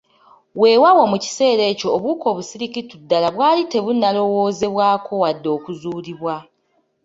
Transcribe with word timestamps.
Weewaawo 0.59 1.03
mu 1.11 1.17
kiseera 1.23 1.63
ekyo 1.71 1.87
obuwuka 1.95 2.25
obusirikitu 2.31 2.93
ddala 3.03 3.27
bwali 3.35 3.61
tebunnalowoozebwako 3.71 5.11
wadde 5.23 5.49
okuzuulibwa. 5.57 6.35